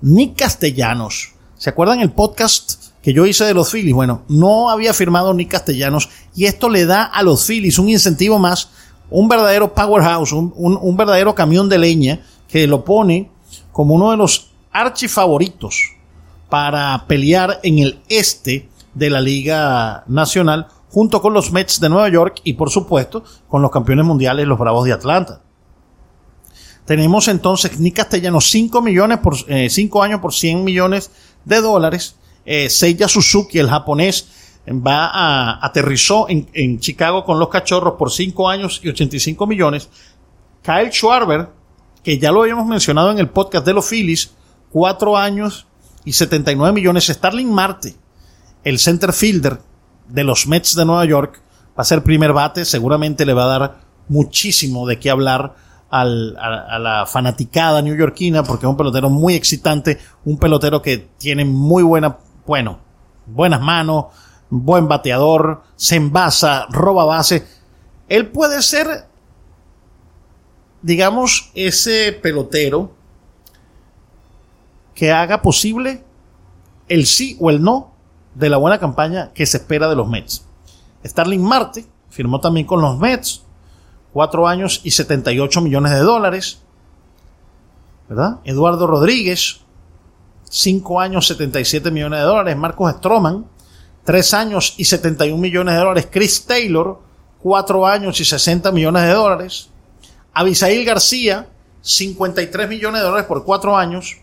Nick 0.00 0.36
Castellanos. 0.36 1.32
¿Se 1.56 1.70
acuerdan 1.70 2.00
el 2.00 2.12
podcast 2.12 2.92
que 3.02 3.12
yo 3.12 3.26
hice 3.26 3.44
de 3.44 3.54
los 3.54 3.72
Phillies? 3.72 3.94
Bueno, 3.94 4.22
no 4.28 4.70
había 4.70 4.94
firmado 4.94 5.34
Nick 5.34 5.50
Castellanos 5.50 6.08
y 6.36 6.44
esto 6.44 6.68
le 6.68 6.86
da 6.86 7.04
a 7.04 7.22
los 7.24 7.44
Phillies 7.44 7.80
un 7.80 7.88
incentivo 7.88 8.38
más, 8.38 8.70
un 9.10 9.28
verdadero 9.28 9.74
powerhouse, 9.74 10.32
un, 10.32 10.96
verdadero 10.96 11.34
camión 11.34 11.68
de 11.68 11.78
leña 11.78 12.20
que 12.46 12.68
lo 12.68 12.84
pone 12.84 13.30
como 13.78 13.94
uno 13.94 14.10
de 14.10 14.16
los 14.16 14.50
archifavoritos 14.72 15.92
para 16.50 17.04
pelear 17.06 17.60
en 17.62 17.78
el 17.78 18.00
este 18.08 18.68
de 18.92 19.08
la 19.08 19.20
Liga 19.20 20.02
Nacional 20.08 20.66
junto 20.90 21.22
con 21.22 21.32
los 21.32 21.52
Mets 21.52 21.78
de 21.78 21.88
Nueva 21.88 22.08
York 22.08 22.40
y 22.42 22.54
por 22.54 22.70
supuesto 22.70 23.22
con 23.46 23.62
los 23.62 23.70
campeones 23.70 24.04
mundiales 24.04 24.48
los 24.48 24.58
Bravos 24.58 24.84
de 24.84 24.94
Atlanta. 24.94 25.42
Tenemos 26.86 27.28
entonces 27.28 27.78
Nick 27.78 27.94
Castellanos 27.94 28.50
5 28.50 28.82
millones 28.82 29.18
por 29.18 29.36
5 29.36 29.46
eh, 29.48 30.04
años 30.04 30.20
por 30.20 30.34
100 30.34 30.64
millones 30.64 31.12
de 31.44 31.60
dólares. 31.60 32.16
Eh, 32.44 32.68
Seiya 32.70 33.06
Suzuki, 33.06 33.60
el 33.60 33.70
japonés, 33.70 34.58
va 34.68 35.06
a 35.06 35.64
aterrizó 35.64 36.28
en, 36.28 36.48
en 36.52 36.80
Chicago 36.80 37.24
con 37.24 37.38
los 37.38 37.48
cachorros 37.48 37.94
por 37.96 38.10
5 38.10 38.48
años 38.48 38.80
y 38.82 38.88
85 38.88 39.46
millones. 39.46 39.88
Kyle 40.64 40.90
Schwarber, 40.90 41.57
que 42.02 42.18
ya 42.18 42.32
lo 42.32 42.42
habíamos 42.42 42.66
mencionado 42.66 43.10
en 43.10 43.18
el 43.18 43.28
podcast 43.28 43.66
de 43.66 43.74
los 43.74 43.88
Phillies, 43.88 44.32
4 44.70 45.16
años 45.16 45.66
y 46.04 46.12
79 46.12 46.72
millones. 46.72 47.06
Starling 47.06 47.52
Marte, 47.52 47.96
el 48.64 48.78
center 48.78 49.12
fielder 49.12 49.60
de 50.08 50.24
los 50.24 50.46
Mets 50.46 50.74
de 50.74 50.84
Nueva 50.84 51.04
York, 51.04 51.40
va 51.78 51.82
a 51.82 51.84
ser 51.84 52.02
primer 52.02 52.32
bate, 52.32 52.64
seguramente 52.64 53.26
le 53.26 53.34
va 53.34 53.44
a 53.44 53.58
dar 53.58 53.80
muchísimo 54.08 54.86
de 54.86 54.98
qué 54.98 55.10
hablar 55.10 55.54
a, 55.90 56.04
la 56.04 57.06
fanaticada 57.06 57.80
neoyorquina 57.82 58.42
porque 58.42 58.66
es 58.66 58.70
un 58.70 58.76
pelotero 58.76 59.10
muy 59.10 59.34
excitante, 59.34 59.98
un 60.24 60.38
pelotero 60.38 60.82
que 60.82 61.08
tiene 61.18 61.44
muy 61.44 61.82
buena, 61.82 62.18
bueno, 62.46 62.80
buenas 63.26 63.60
manos, 63.60 64.06
buen 64.50 64.88
bateador, 64.88 65.62
se 65.76 65.96
envasa, 65.96 66.66
roba 66.70 67.04
base. 67.04 67.46
Él 68.08 68.28
puede 68.28 68.62
ser, 68.62 69.07
digamos, 70.82 71.50
ese 71.54 72.12
pelotero 72.12 72.92
que 74.94 75.12
haga 75.12 75.42
posible 75.42 76.04
el 76.88 77.06
sí 77.06 77.36
o 77.40 77.50
el 77.50 77.62
no 77.62 77.92
de 78.34 78.48
la 78.48 78.56
buena 78.56 78.78
campaña 78.78 79.32
que 79.32 79.46
se 79.46 79.58
espera 79.58 79.88
de 79.88 79.96
los 79.96 80.08
Mets. 80.08 80.44
Starling 81.04 81.42
Marte 81.42 81.86
firmó 82.10 82.40
también 82.40 82.66
con 82.66 82.80
los 82.80 82.98
Mets, 82.98 83.42
cuatro 84.12 84.48
años 84.48 84.80
y 84.84 84.90
78 84.90 85.60
millones 85.60 85.92
de 85.92 86.00
dólares. 86.00 86.62
¿Verdad? 88.08 88.40
Eduardo 88.44 88.86
Rodríguez, 88.86 89.60
cinco 90.48 91.00
años 91.00 91.26
77 91.26 91.90
millones 91.90 92.20
de 92.20 92.24
dólares. 92.24 92.56
Marcos 92.56 92.92
Stroman, 92.96 93.44
tres 94.04 94.32
años 94.32 94.74
y 94.78 94.84
71 94.84 95.40
millones 95.40 95.74
de 95.74 95.80
dólares. 95.80 96.08
Chris 96.10 96.44
Taylor, 96.46 97.00
cuatro 97.40 97.86
años 97.86 98.20
y 98.20 98.24
60 98.24 98.72
millones 98.72 99.02
de 99.02 99.12
dólares. 99.12 99.70
Abisail 100.32 100.84
García, 100.84 101.48
53 101.82 102.68
millones 102.68 103.00
de 103.00 103.06
dólares 103.06 103.26
por 103.26 103.44
cuatro 103.44 103.76
años. 103.76 104.16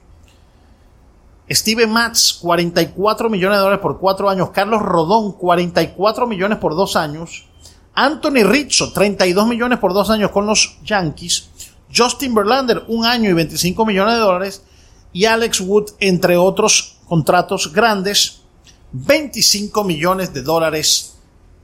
Steven 1.49 1.91
Matz, 1.91 2.33
44 2.41 3.29
millones 3.29 3.57
de 3.57 3.61
dólares 3.61 3.81
por 3.81 3.99
cuatro 3.99 4.29
años. 4.29 4.49
Carlos 4.51 4.81
Rodón, 4.81 5.33
44 5.33 6.27
millones 6.27 6.57
por 6.57 6.75
dos 6.75 6.95
años. 6.95 7.45
Anthony 7.93 8.43
Rizzo, 8.43 8.91
32 8.91 9.47
millones 9.47 9.79
por 9.79 9.93
dos 9.93 10.09
años 10.09 10.31
con 10.31 10.45
los 10.45 10.77
Yankees. 10.83 11.49
Justin 11.95 12.33
Verlander, 12.33 12.83
un 12.87 13.05
año 13.05 13.29
y 13.29 13.33
25 13.33 13.85
millones 13.85 14.15
de 14.15 14.19
dólares. 14.19 14.63
Y 15.13 15.25
Alex 15.25 15.61
Wood, 15.61 15.91
entre 15.99 16.35
otros 16.35 16.97
contratos 17.07 17.71
grandes, 17.71 18.41
25 18.91 19.83
millones 19.83 20.33
de 20.33 20.41
dólares 20.41 21.17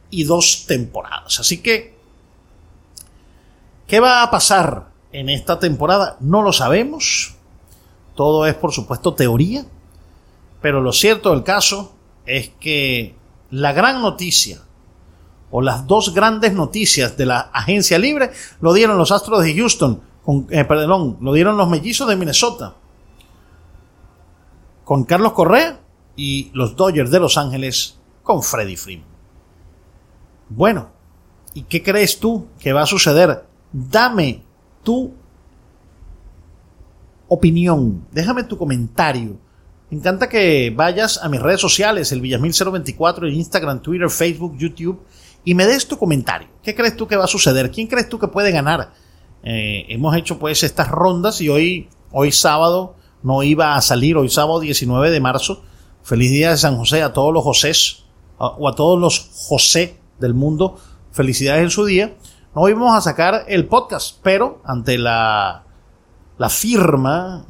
y 0.10 0.24
dos 0.24 0.66
temporadas. 0.68 1.40
Así 1.40 1.58
que, 1.58 1.98
¿qué 3.92 4.00
va 4.00 4.24
a 4.24 4.32
pasar 4.32 4.88
en 5.12 5.28
esta 5.28 5.60
temporada? 5.60 6.16
No 6.22 6.42
lo 6.42 6.54
sabemos. 6.54 7.36
Todo 8.16 8.46
es, 8.46 8.56
por 8.56 8.72
supuesto, 8.72 9.14
teoría. 9.14 9.66
Pero 10.62 10.80
lo 10.80 10.94
cierto 10.94 11.32
del 11.32 11.44
caso 11.44 11.94
es 12.26 12.52
que 12.58 13.18
la 13.50 13.74
gran 13.74 14.02
noticia, 14.02 14.62
o 15.52 15.62
las 15.62 15.88
dos 15.88 16.14
grandes 16.14 16.54
noticias 16.54 17.18
de 17.18 17.26
la 17.26 17.40
agencia 17.52 18.00
libre, 18.00 18.32
lo 18.62 18.72
dieron 18.72 18.98
los 18.98 19.12
Astros 19.12 19.44
de 19.44 19.54
Houston, 19.54 20.02
con, 20.24 20.48
eh, 20.52 20.64
perdón, 20.64 21.18
lo 21.20 21.34
dieron 21.34 21.58
los 21.58 21.68
mellizos 21.68 22.08
de 22.08 22.16
Minnesota, 22.16 22.76
con 24.86 25.04
Carlos 25.04 25.34
Correa 25.34 25.82
y 26.16 26.50
los 26.54 26.78
Dodgers 26.78 27.12
de 27.12 27.20
Los 27.20 27.38
Ángeles 27.38 28.00
con 28.24 28.42
Freddie 28.42 28.78
Freeman. 28.78 29.10
Bueno, 30.48 30.92
¿y 31.54 31.64
qué 31.64 31.84
crees 31.84 32.22
tú 32.22 32.48
que 32.58 32.72
va 32.72 32.84
a 32.84 32.86
suceder? 32.86 33.51
Dame 33.72 34.44
tu 34.84 35.14
opinión, 37.28 38.06
déjame 38.12 38.44
tu 38.44 38.58
comentario. 38.58 39.38
Me 39.90 39.98
encanta 39.98 40.28
que 40.28 40.74
vayas 40.76 41.22
a 41.22 41.30
mis 41.30 41.42
redes 41.42 41.62
sociales, 41.62 42.12
el 42.12 42.22
Villamil 42.22 42.54
024 42.54 43.28
en 43.28 43.36
Instagram, 43.36 43.82
Twitter, 43.82 44.10
Facebook, 44.10 44.58
YouTube, 44.58 45.02
y 45.44 45.56
me 45.56 45.66
des 45.66 45.88
tu 45.88 45.98
comentario. 45.98 46.48
¿Qué 46.62 46.76
crees 46.76 46.96
tú 46.96 47.08
que 47.08 47.16
va 47.16 47.26
a 47.26 47.28
suceder? 47.28 47.72
¿Quién 47.72 47.88
crees 47.88 48.10
tú 48.10 48.20
que 48.20 48.28
puede 48.28 48.52
ganar? 48.52 48.94
Eh, 49.44 49.86
hemos 49.90 50.16
hecho 50.16 50.40
pues 50.40 50.64
estas 50.64 50.90
rondas 50.90 51.42
y 51.42 51.50
hoy, 51.50 51.90
hoy 52.12 52.32
sábado 52.32 52.96
no 53.24 53.44
iba 53.44 53.76
a 53.76 53.82
salir, 53.82 54.18
hoy 54.18 54.30
sábado 54.30 54.60
19 54.60 55.10
de 55.10 55.20
marzo. 55.20 55.64
Feliz 56.04 56.32
día 56.32 56.52
de 56.52 56.58
San 56.58 56.78
José 56.78 57.02
a 57.02 57.14
todos 57.14 57.34
los 57.34 57.44
Josés 57.44 58.04
o 58.38 58.68
a 58.68 58.76
todos 58.76 59.00
los 59.00 59.30
José 59.34 59.98
del 60.20 60.34
mundo. 60.34 60.80
Felicidades 61.12 61.64
en 61.64 61.70
su 61.70 61.86
día. 61.86 62.16
No 62.54 62.68
íbamos 62.68 62.96
a 62.96 63.02
sacar 63.02 63.46
el 63.48 63.68
podcast, 63.68 64.18
pero 64.22 64.62
ante 64.66 64.98
la 64.98 65.64
la 66.42 66.50
firma 66.50 67.46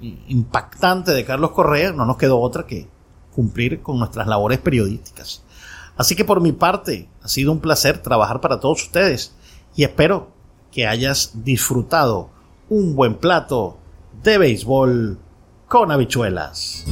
impactante 0.00 1.12
de 1.12 1.24
Carlos 1.24 1.52
Correa, 1.52 1.92
no 1.92 2.04
nos 2.04 2.16
quedó 2.16 2.40
otra 2.40 2.66
que 2.66 2.88
cumplir 3.32 3.82
con 3.82 4.00
nuestras 4.00 4.26
labores 4.26 4.58
periodísticas. 4.58 5.44
Así 5.96 6.16
que 6.16 6.24
por 6.24 6.40
mi 6.40 6.50
parte, 6.50 7.08
ha 7.22 7.28
sido 7.28 7.52
un 7.52 7.60
placer 7.60 8.02
trabajar 8.02 8.40
para 8.40 8.58
todos 8.58 8.82
ustedes 8.82 9.32
y 9.76 9.84
espero 9.84 10.32
que 10.72 10.88
hayas 10.88 11.44
disfrutado 11.44 12.30
un 12.68 12.96
buen 12.96 13.14
plato 13.14 13.78
de 14.24 14.38
béisbol 14.38 15.18
con 15.68 15.92
habichuelas. 15.92 16.84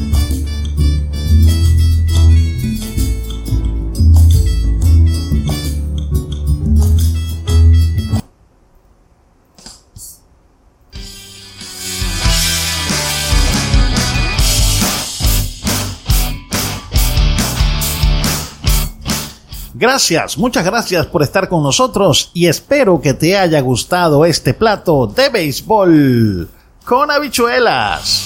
Gracias, 19.84 20.38
muchas 20.38 20.64
gracias 20.64 21.04
por 21.04 21.22
estar 21.22 21.46
con 21.46 21.62
nosotros 21.62 22.30
y 22.32 22.46
espero 22.46 23.02
que 23.02 23.12
te 23.12 23.36
haya 23.36 23.60
gustado 23.60 24.24
este 24.24 24.54
plato 24.54 25.06
de 25.06 25.28
béisbol 25.28 26.48
con 26.86 27.10
habichuelas. 27.10 28.24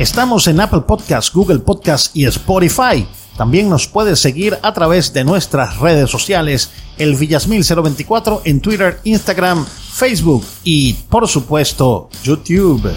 Estamos 0.00 0.48
en 0.48 0.60
Apple 0.60 0.80
Podcasts, 0.80 1.32
Google 1.32 1.60
Podcasts 1.60 2.10
y 2.12 2.24
Spotify. 2.24 3.06
También 3.36 3.68
nos 3.68 3.86
puedes 3.86 4.18
seguir 4.18 4.58
a 4.64 4.74
través 4.74 5.12
de 5.12 5.22
nuestras 5.22 5.78
redes 5.78 6.10
sociales, 6.10 6.72
el 6.98 7.14
Villasmil 7.14 7.62
024 7.62 8.42
en 8.44 8.60
Twitter, 8.60 8.98
Instagram, 9.04 9.64
Facebook 9.64 10.44
y 10.64 10.94
por 11.08 11.28
supuesto 11.28 12.10
YouTube. 12.24 12.90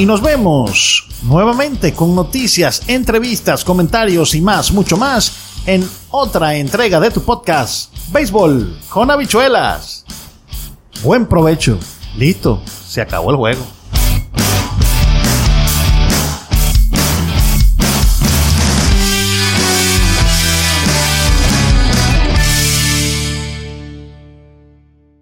Y 0.00 0.06
nos 0.06 0.22
vemos 0.22 1.06
nuevamente 1.24 1.92
con 1.92 2.14
noticias, 2.14 2.80
entrevistas, 2.86 3.62
comentarios 3.62 4.34
y 4.34 4.40
más, 4.40 4.72
mucho 4.72 4.96
más 4.96 5.60
en 5.66 5.86
otra 6.08 6.54
entrega 6.54 6.98
de 6.98 7.10
tu 7.10 7.20
podcast, 7.20 7.92
Béisbol 8.10 8.78
con 8.88 9.10
habichuelas. 9.10 10.06
Buen 11.02 11.26
provecho. 11.26 11.78
Listo, 12.16 12.62
se 12.88 13.02
acabó 13.02 13.30
el 13.30 13.36
juego. 13.36 13.79